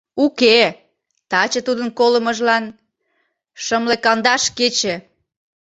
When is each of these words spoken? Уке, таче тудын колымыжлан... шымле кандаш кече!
Уке, 0.23 0.59
таче 1.29 1.59
тудын 1.67 1.89
колымыжлан... 1.99 2.65
шымле 3.63 3.95
кандаш 4.05 4.43
кече! 4.57 4.95